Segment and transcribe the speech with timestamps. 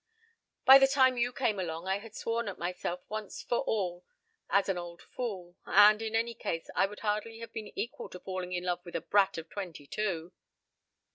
[0.65, 4.03] "By the time you came along I had sworn at myself once for all
[4.49, 8.19] as an old fool, and, in any case, I would hardly have been equal to
[8.19, 10.33] falling in love with a brat of twenty two."